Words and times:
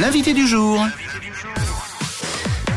l'invité 0.00 0.32
du 0.32 0.46
jour. 0.46 0.84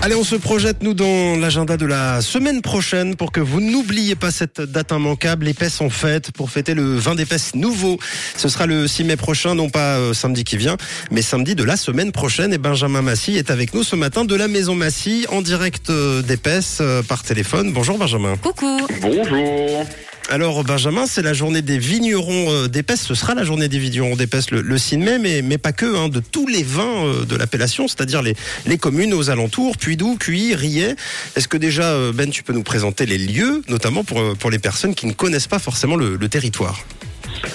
Allez, 0.04 0.16
on 0.16 0.24
se 0.24 0.36
projette, 0.36 0.82
nous, 0.82 0.96
dans 0.96 1.38
l'agenda 1.40 1.78
de 1.78 1.86
la 1.86 2.21
semaine 2.21 2.63
prochaine 2.63 3.16
pour 3.16 3.32
que 3.32 3.40
vous 3.40 3.62
n'oubliez 3.62 4.16
pas 4.16 4.32
cette 4.32 4.60
date 4.60 4.92
immanquable. 4.92 5.46
L'épaisse 5.46 5.79
en 5.79 5.92
fête 5.92 6.31
pour 6.31 6.49
fêter 6.49 6.73
le 6.73 6.96
vin 6.97 7.13
d'épaisse 7.13 7.54
nouveau. 7.54 7.99
Ce 8.36 8.49
sera 8.49 8.65
le 8.65 8.88
6 8.88 9.04
mai 9.04 9.15
prochain, 9.15 9.54
non 9.54 9.70
pas 9.70 9.97
euh, 9.97 10.13
samedi 10.13 10.44
qui 10.44 10.57
vient, 10.57 10.76
mais 11.12 11.21
samedi 11.21 11.54
de 11.54 11.64
la 11.64 11.78
semaine 11.78 12.12
prochaine. 12.12 12.52
Et 12.52 12.57
Benjamin 12.57 13.04
Massy 13.04 13.38
est 13.38 13.52
avec 13.52 13.76
nous 13.76 13.84
ce 13.84 13.96
matin 13.96 14.26
de 14.26 14.36
la 14.36 14.48
Maison 14.48 14.74
Massy 14.74 15.28
en 15.30 15.44
direct 15.44 15.92
euh, 15.92 16.24
d'épaisse 16.24 16.80
euh, 16.82 17.04
par 17.04 17.22
téléphone. 17.22 17.72
Bonjour 17.72 18.00
Benjamin. 18.00 18.38
Coucou. 18.38 18.88
Bonjour. 19.02 19.86
Alors 20.32 20.63
Benjamin, 20.63 21.07
c'est 21.07 21.21
la 21.21 21.34
journée 21.34 21.61
des 21.61 21.77
vignerons 21.77 22.50
euh, 22.50 22.68
d'épaisse. 22.70 23.02
Ce 23.02 23.16
sera 23.16 23.36
la 23.36 23.43
journée 23.43 23.68
des 23.68 23.79
vignerons 23.79 24.16
d'épaisse 24.16 24.50
le, 24.50 24.61
le 24.61 24.77
6 24.77 24.97
mai, 24.97 25.20
mais, 25.20 25.41
mais 25.41 25.57
pas 25.57 25.73
que, 25.73 25.86
hein, 25.86 26.07
de 26.07 26.21
tous 26.21 26.47
les 26.47 26.64
vins 26.64 27.06
euh, 27.06 27.25
de 27.25 27.36
l'appellation, 27.36 27.89
c'est-à-dire 27.89 28.21
les, 28.21 28.33
les 28.65 28.78
communes 28.78 29.14
aux 29.14 29.29
alentours, 29.29 29.75
Puydou, 29.75 30.15
Cuy, 30.15 30.56
Riet. 30.56 30.96
Est-ce 31.36 31.50
que 31.50 31.57
déjà, 31.57 31.83
euh, 31.83 32.14
Ben, 32.14 32.30
tu 32.30 32.44
peux 32.44 32.53
nous 32.53 32.64
présenter 32.64 33.06
les 33.06 33.17
lieux, 33.17 33.61
notamment 33.67 34.06
pour, 34.06 34.22
pour 34.38 34.50
les 34.50 34.58
personnes 34.58 34.95
qui 34.95 35.06
ne 35.06 35.11
connaissent 35.11 35.50
pas 35.50 35.59
forcément 35.59 35.97
le, 35.97 36.17
territoire? 36.30 36.80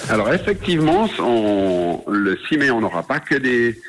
Alors 0.07 0.31
effectivement, 0.31 1.09
le 2.07 2.37
6 2.47 2.57
mai, 2.59 2.69
on 2.69 2.81
n'aura 2.81 3.01
pas 3.01 3.19
que 3.19 3.33
des 3.33 3.79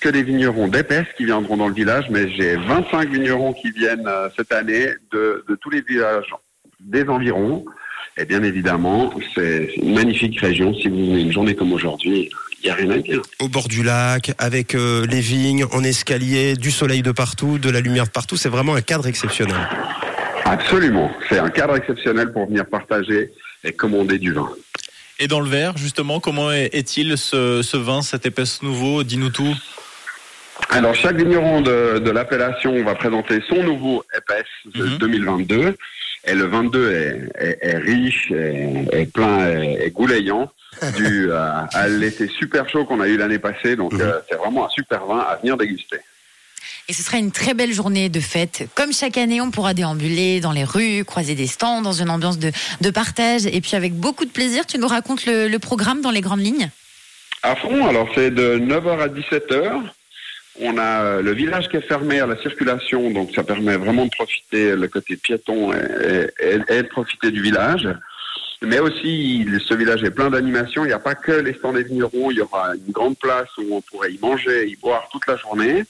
que 0.00 0.08
des 0.08 0.22
vignerons 0.22 0.68
d'épaisse 0.68 1.08
qui 1.14 1.26
viendront 1.26 1.58
dans 1.58 1.68
le 1.68 1.74
village, 1.74 2.06
mais 2.08 2.30
j'ai 2.34 2.56
25 2.56 3.10
vignerons 3.10 3.52
qui 3.52 3.70
viennent 3.70 4.08
cette 4.34 4.50
année 4.50 4.86
de, 5.12 5.44
de 5.46 5.54
tous 5.56 5.68
les 5.68 5.82
villages 5.82 6.32
des 6.80 7.06
environs. 7.06 7.66
Et 8.20 8.26
bien 8.26 8.42
évidemment, 8.42 9.12
c'est 9.34 9.70
une 9.76 9.94
magnifique 9.94 10.38
région. 10.40 10.74
Si 10.74 10.88
vous 10.88 10.96
venez 11.06 11.22
une 11.22 11.32
journée 11.32 11.54
comme 11.54 11.72
aujourd'hui, 11.72 12.28
il 12.62 12.66
n'y 12.66 12.70
a 12.70 12.74
rien 12.74 12.90
à 12.90 12.98
dire. 12.98 13.22
Au 13.38 13.48
bord 13.48 13.66
du 13.66 13.82
lac, 13.82 14.32
avec 14.36 14.74
euh, 14.74 15.06
les 15.06 15.20
vignes, 15.20 15.64
en 15.72 15.82
escalier, 15.82 16.54
du 16.54 16.70
soleil 16.70 17.00
de 17.00 17.12
partout, 17.12 17.58
de 17.58 17.70
la 17.70 17.80
lumière 17.80 18.04
de 18.04 18.10
partout, 18.10 18.36
c'est 18.36 18.50
vraiment 18.50 18.74
un 18.74 18.82
cadre 18.82 19.06
exceptionnel. 19.06 19.56
Absolument. 20.44 21.10
C'est 21.30 21.38
un 21.38 21.48
cadre 21.48 21.76
exceptionnel 21.76 22.30
pour 22.32 22.46
venir 22.46 22.66
partager 22.66 23.30
et 23.64 23.72
commander 23.72 24.18
du 24.18 24.32
vin. 24.34 24.50
Et 25.18 25.26
dans 25.26 25.40
le 25.40 25.48
verre, 25.48 25.78
justement, 25.78 26.20
comment 26.20 26.50
est- 26.52 26.68
est-il 26.74 27.16
ce, 27.16 27.62
ce 27.62 27.76
vin, 27.78 28.02
cet 28.02 28.26
épaisse 28.26 28.62
nouveau? 28.62 29.02
Dis-nous 29.02 29.30
tout. 29.30 29.54
Alors, 30.68 30.94
chaque 30.94 31.16
vigneron 31.16 31.62
de, 31.62 31.98
de 32.00 32.10
l'appellation 32.10 32.84
va 32.84 32.94
présenter 32.94 33.40
son 33.48 33.62
nouveau 33.62 34.04
épaisse 34.14 34.44
de 34.74 34.84
Mhm. 34.84 34.98
2022. 34.98 35.76
Et 36.26 36.34
le 36.34 36.44
22 36.46 36.92
est, 36.92 37.44
est- 37.46 37.58
est 37.62 37.76
riche, 37.78 38.30
est, 38.30 38.86
est 38.92 39.06
plein, 39.12 39.46
est, 39.48 39.86
est 39.86 39.90
goulayant, 39.90 40.50
dû 40.96 41.32
à, 41.32 41.68
à 41.72 41.88
l'été 41.88 42.28
super 42.28 42.68
chaud 42.68 42.84
qu'on 42.84 43.00
a 43.00 43.08
eu 43.08 43.16
l'année 43.16 43.38
passée. 43.38 43.74
Donc, 43.76 43.92
Mhm. 43.94 44.00
euh, 44.02 44.20
c'est 44.28 44.36
vraiment 44.36 44.66
un 44.66 44.70
super 44.70 45.06
vin 45.06 45.18
à 45.18 45.36
venir 45.36 45.56
déguster. 45.56 45.96
Et 46.88 46.92
ce 46.92 47.02
sera 47.02 47.18
une 47.18 47.30
très 47.30 47.54
belle 47.54 47.72
journée 47.72 48.08
de 48.08 48.18
fête. 48.20 48.68
Comme 48.74 48.92
chaque 48.92 49.16
année, 49.16 49.40
on 49.40 49.50
pourra 49.52 49.74
déambuler 49.74 50.40
dans 50.40 50.50
les 50.52 50.64
rues, 50.64 51.04
croiser 51.04 51.34
des 51.36 51.46
stands, 51.46 51.82
dans 51.82 51.92
une 51.92 52.10
ambiance 52.10 52.38
de, 52.38 52.50
de 52.80 52.90
partage. 52.90 53.46
Et 53.46 53.60
puis 53.60 53.76
avec 53.76 53.94
beaucoup 53.94 54.24
de 54.24 54.30
plaisir, 54.30 54.66
tu 54.66 54.76
nous 54.78 54.88
racontes 54.88 55.24
le, 55.24 55.46
le 55.48 55.58
programme 55.60 56.00
dans 56.02 56.10
les 56.10 56.20
grandes 56.20 56.40
lignes? 56.40 56.68
À 57.42 57.54
fond, 57.56 57.86
alors 57.86 58.08
c'est 58.14 58.30
de 58.30 58.58
9h 58.58 58.98
à 59.00 59.08
17h. 59.08 59.82
On 60.58 60.78
a 60.78 61.02
euh, 61.02 61.22
le 61.22 61.32
village 61.32 61.68
qui 61.68 61.76
est 61.76 61.86
fermé 61.86 62.20
à 62.20 62.26
la 62.26 62.36
circulation, 62.40 63.10
donc 63.10 63.30
ça 63.34 63.44
permet 63.44 63.76
vraiment 63.76 64.04
de 64.04 64.10
profiter 64.10 64.74
le 64.74 64.88
côté 64.88 65.16
piéton 65.16 65.72
et, 65.72 66.58
de 66.58 66.88
profiter 66.88 67.30
du 67.30 67.40
village. 67.40 67.88
Mais 68.62 68.78
aussi, 68.78 69.46
ce 69.66 69.74
village 69.74 70.02
est 70.04 70.10
plein 70.10 70.28
d'animations. 70.28 70.84
Il 70.84 70.88
n'y 70.88 70.92
a 70.92 70.98
pas 70.98 71.14
que 71.14 71.32
les 71.32 71.54
stands 71.54 71.72
des 71.72 71.84
vignerons. 71.84 72.30
Il 72.30 72.38
y 72.38 72.40
aura 72.42 72.74
une 72.74 72.92
grande 72.92 73.16
place 73.16 73.48
où 73.56 73.76
on 73.76 73.80
pourrait 73.80 74.12
y 74.12 74.18
manger, 74.18 74.68
y 74.68 74.76
boire 74.76 75.08
toute 75.10 75.26
la 75.26 75.36
journée. 75.36 75.84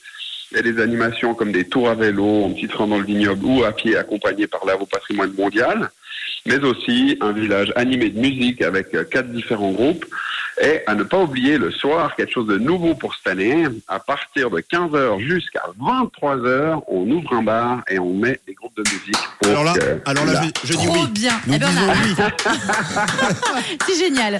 Il 0.51 0.57
y 0.57 0.59
a 0.59 0.63
des 0.63 0.81
animations 0.81 1.33
comme 1.33 1.51
des 1.51 1.67
tours 1.67 1.89
à 1.89 1.95
vélo, 1.95 2.43
en 2.43 2.51
petit 2.51 2.67
train 2.67 2.87
dans 2.87 2.97
le 2.97 3.05
vignoble 3.05 3.45
ou 3.45 3.63
à 3.63 3.73
pied 3.73 3.97
accompagnés 3.97 4.47
par 4.47 4.65
l'œuvre 4.65 4.83
au 4.83 4.85
patrimoine 4.85 5.33
mondial. 5.33 5.89
Mais 6.45 6.59
aussi 6.59 7.17
un 7.19 7.33
village 7.33 7.73
animé 7.75 8.09
de 8.09 8.19
musique 8.19 8.61
avec 8.61 8.93
euh, 8.93 9.03
quatre 9.03 9.29
différents 9.29 9.71
groupes. 9.71 10.05
Et 10.63 10.81
à 10.85 10.93
ne 10.93 11.01
pas 11.03 11.19
oublier 11.19 11.57
le 11.57 11.71
soir, 11.71 12.15
quelque 12.15 12.31
chose 12.31 12.45
de 12.47 12.57
nouveau 12.57 12.93
pour 12.93 13.15
cette 13.15 13.25
année, 13.33 13.65
à 13.87 13.99
partir 13.99 14.51
de 14.51 14.59
15h 14.59 15.19
jusqu'à 15.19 15.63
23h, 15.79 16.81
on 16.87 17.09
ouvre 17.09 17.33
un 17.33 17.41
bar 17.41 17.81
et 17.89 17.97
on 17.97 18.13
met 18.13 18.39
des 18.45 18.53
groupes 18.53 18.75
de 18.77 18.83
musique. 18.83 19.17
pour 19.41 19.49
Alors 19.49 19.63
là, 19.63 19.73
que 19.73 20.01
alors 20.05 20.25
là 20.25 20.41
je, 20.63 20.67
je 20.67 20.77
dis 20.77 20.85
Trop 20.85 20.93
oui. 21.03 21.07
bien. 21.11 21.33
Nous 21.47 21.55
Eh 21.55 21.59
ben, 21.59 21.67
oui. 21.67 22.15
C'est 23.87 23.97
génial. 23.97 24.39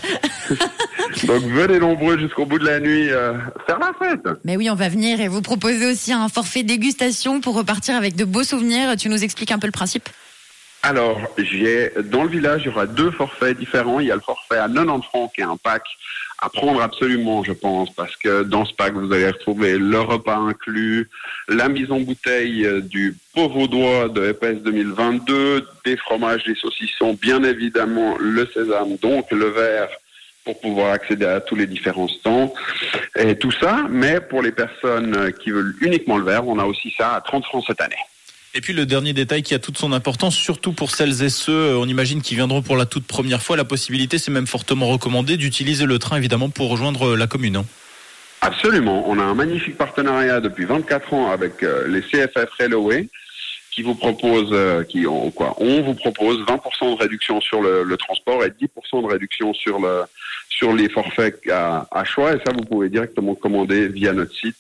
Donc 1.24 1.42
venez 1.44 1.80
nombreux 1.80 2.20
jusqu'au 2.20 2.46
bout 2.46 2.60
de 2.60 2.66
la 2.66 2.80
nuit 2.80 3.10
euh, 3.10 3.34
faire 3.66 3.80
la 3.80 3.92
fête. 3.98 4.28
Mais 4.46 4.58
oui, 4.58 4.70
on 4.70 4.76
va 4.76 4.90
venir 4.90 5.22
et 5.22 5.28
vous 5.28 5.42
proposer 5.42 5.88
aussi 5.92 6.14
un 6.14 6.30
forfait 6.30 6.64
dégustation 6.64 7.42
pour 7.42 7.56
repartir 7.56 7.96
avec 7.96 8.16
de 8.16 8.26
beaux 8.26 8.44
souvenirs. 8.44 8.96
Tu 8.96 9.10
nous 9.10 9.24
expliques 9.24 9.52
un 9.52 9.60
peu 9.60 9.68
le 9.68 9.72
principe? 9.72 10.08
Alors, 10.84 11.20
j'ai 11.38 11.92
dans 12.06 12.24
le 12.24 12.30
village, 12.30 12.64
il 12.64 12.68
y 12.68 12.70
aura 12.70 12.88
deux 12.88 13.12
forfaits 13.12 13.58
différents. 13.58 14.00
Il 14.00 14.08
y 14.08 14.12
a 14.12 14.16
le 14.16 14.22
forfait 14.22 14.58
à 14.58 14.68
90 14.68 15.04
francs 15.04 15.32
qui 15.34 15.42
est 15.42 15.46
un 15.46 15.58
pack 15.58 15.84
à 16.42 16.50
prendre 16.50 16.82
absolument, 16.82 17.44
je 17.44 17.54
pense, 17.54 17.94
parce 17.94 18.16
que 18.16 18.42
dans 18.42 18.66
ce 18.66 18.74
pack, 18.74 18.94
vous 18.94 19.14
allez 19.14 19.30
retrouver 19.30 19.78
le 19.78 20.00
repas 20.00 20.38
inclus, 20.38 21.08
la 21.48 21.70
mise 21.70 21.92
en 21.92 22.00
bouteille 22.00 22.66
euh, 22.66 22.82
du 22.82 23.16
pauvre 23.36 23.68
doigt 23.68 24.10
de 24.10 24.32
EPS 24.32 24.64
2022, 24.64 25.68
des 25.86 25.98
fromages, 25.98 26.44
des 26.46 26.56
saucissons, 26.56 27.14
bien 27.14 27.44
évidemment 27.44 28.18
le 28.20 28.48
sésame, 28.48 28.98
donc 28.98 29.30
le 29.30 29.50
verre 29.50 29.90
pour 30.44 30.60
pouvoir 30.60 30.94
accéder 30.94 31.28
à 31.28 31.40
tous 31.40 31.56
les 31.56 31.68
différents 31.68 32.08
stands 32.08 32.52
et 33.16 33.36
tout 33.38 33.52
ça. 33.52 33.86
Mais 33.92 34.20
pour 34.20 34.42
les 34.42 34.52
personnes 34.52 35.32
qui 35.34 35.52
veulent 35.52 35.76
uniquement 35.82 36.18
le 36.18 36.24
verre, 36.24 36.48
on 36.48 36.58
a 36.58 36.66
aussi 36.66 36.92
ça 36.98 37.14
à 37.14 37.22
30 37.22 37.46
francs 37.46 37.66
cette 37.68 37.82
année. 37.82 37.96
Et 38.54 38.60
puis 38.60 38.74
le 38.74 38.86
dernier 38.86 39.14
détail 39.14 39.44
qui 39.44 39.54
a 39.54 39.60
toute 39.60 39.78
son 39.78 39.94
importance, 39.94 40.36
surtout 40.36 40.74
pour 40.74 40.92
celles 40.92 41.24
et 41.24 41.30
ceux, 41.30 41.54
euh, 41.54 41.78
on 41.78 41.88
imagine, 41.88 42.22
qui 42.22 42.36
viendront 42.36 42.62
pour 42.62 42.76
la 42.76 42.86
toute 42.86 43.08
première 43.08 43.42
fois, 43.42 43.56
la 43.56 43.64
possibilité, 43.64 44.18
c'est 44.18 44.32
même 44.32 44.48
fortement 44.48 44.88
recommandé, 44.90 45.38
d'utiliser 45.38 45.86
le 45.86 46.00
train, 46.00 46.18
évidemment, 46.18 46.50
pour 46.50 46.70
rejoindre 46.70 47.12
euh, 47.12 47.16
la 47.16 47.28
commune. 47.28 47.56
hein. 47.56 47.66
Absolument. 48.42 49.10
On 49.10 49.20
a 49.20 49.24
un 49.24 49.36
magnifique 49.36 49.78
partenariat 49.78 50.42
depuis 50.42 50.66
24 50.66 51.14
ans 51.14 51.32
avec 51.32 51.64
euh, 51.64 51.88
les 51.88 52.02
CFF 52.02 52.50
Railway 52.60 53.08
qui 53.72 53.84
vous 53.84 53.96
propose, 53.96 54.54
qui 54.90 55.06
quoi 55.34 55.56
On 55.58 55.82
vous 55.82 55.94
propose 55.94 56.40
20% 56.42 56.98
de 56.98 57.02
réduction 57.02 57.40
sur 57.40 57.62
le, 57.62 57.84
le 57.84 57.96
transport 57.96 58.44
et 58.44 58.50
10% 58.50 59.04
de 59.04 59.08
réduction 59.08 59.54
sur 59.54 59.80
le 59.80 60.02
sur 60.50 60.74
les 60.74 60.90
forfaits 60.90 61.40
à, 61.50 61.88
à 61.90 62.04
choix. 62.04 62.34
Et 62.34 62.40
ça, 62.46 62.52
vous 62.54 62.66
pouvez 62.66 62.90
directement 62.90 63.34
commander 63.34 63.88
via 63.88 64.12
notre 64.12 64.36
site 64.36 64.58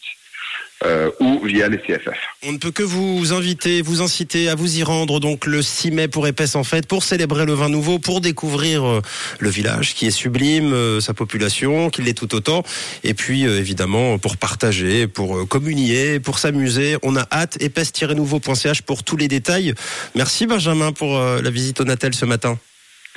euh, 0.83 1.09
ou 1.19 1.39
via 1.45 1.67
les 1.67 1.77
CFF. 1.77 2.17
On 2.43 2.53
ne 2.53 2.57
peut 2.57 2.71
que 2.71 2.83
vous 2.83 3.33
inviter, 3.33 3.81
vous 3.81 4.01
inciter 4.01 4.49
à 4.49 4.55
vous 4.55 4.79
y 4.79 4.83
rendre 4.83 5.19
donc 5.19 5.45
le 5.45 5.61
6 5.61 5.91
mai 5.91 6.07
pour 6.07 6.27
Épaisse 6.27 6.55
en 6.55 6.63
fête, 6.63 6.87
pour 6.87 7.03
célébrer 7.03 7.45
le 7.45 7.53
vin 7.53 7.69
nouveau, 7.69 7.99
pour 7.99 8.21
découvrir 8.21 8.83
euh, 8.83 9.01
le 9.39 9.49
village 9.49 9.93
qui 9.93 10.07
est 10.07 10.11
sublime, 10.11 10.73
euh, 10.73 10.99
sa 10.99 11.13
population 11.13 11.89
qui 11.89 12.01
l'est 12.01 12.13
tout 12.13 12.33
autant, 12.33 12.63
et 13.03 13.13
puis 13.13 13.45
euh, 13.45 13.59
évidemment 13.59 14.17
pour 14.17 14.37
partager, 14.37 15.07
pour 15.07 15.47
communier, 15.47 16.19
pour 16.19 16.39
s'amuser. 16.39 16.97
On 17.03 17.15
a 17.15 17.27
hâte 17.31 17.61
épaisse-nouveau.ch 17.61 18.81
pour 18.81 19.03
tous 19.03 19.17
les 19.17 19.27
détails. 19.27 19.73
Merci 20.15 20.47
Benjamin 20.47 20.91
pour 20.91 21.19
la 21.19 21.49
visite 21.49 21.79
au 21.81 21.83
Natel 21.83 22.13
ce 22.13 22.25
matin. 22.25 22.57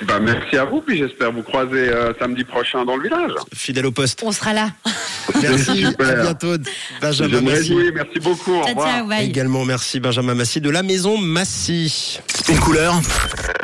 Bah, 0.03 0.19
merci 0.19 0.57
à 0.57 0.65
vous, 0.65 0.81
puis 0.81 0.97
j'espère 0.97 1.31
vous 1.31 1.41
croiser 1.41 1.89
euh, 1.89 2.11
samedi 2.19 2.43
prochain 2.43 2.83
dans 2.83 2.97
le 2.97 3.03
village. 3.03 3.31
Fidèle 3.53 3.85
au 3.85 3.91
poste. 3.91 4.21
On 4.25 4.31
sera 4.33 4.51
là. 4.53 4.69
Merci, 5.41 5.85
Super. 5.85 6.09
à 6.09 6.21
bientôt 6.21 6.53
Je 6.55 6.99
Benjamin 7.01 7.41
me 7.41 7.49
Massy. 7.51 7.73
réjouis, 7.73 7.91
merci 7.93 8.19
beaucoup. 8.19 8.53
Au 8.55 8.63
Ciao, 8.63 8.69
revoir. 8.75 8.89
ciao, 8.97 9.07
bye. 9.07 9.25
Également 9.27 9.65
merci 9.65 9.99
Benjamin 9.99 10.35
Massy 10.35 10.61
de 10.61 10.69
la 10.69 10.83
maison 10.83 11.17
Massy. 11.17 12.19
Une 12.49 12.59
couleur, 12.59 12.93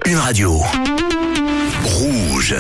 une 0.05 0.17
radio. 0.17 0.59
Rouge. 1.83 2.55